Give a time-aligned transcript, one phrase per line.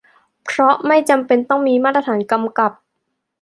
[0.45, 2.71] เพราะไม่จำเป็นต้องมีมาตรฐานกำกับ